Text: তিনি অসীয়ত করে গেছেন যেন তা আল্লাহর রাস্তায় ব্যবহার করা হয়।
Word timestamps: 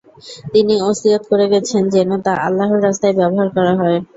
তিনি 0.53 0.73
অসীয়ত 0.89 1.23
করে 1.31 1.45
গেছেন 1.53 1.83
যেন 1.95 2.09
তা 2.25 2.33
আল্লাহর 2.45 2.83
রাস্তায় 2.85 3.15
ব্যবহার 3.19 3.47
করা 3.55 3.73
হয়। 3.79 3.99